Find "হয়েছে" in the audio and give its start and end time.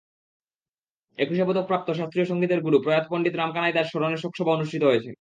4.83-5.09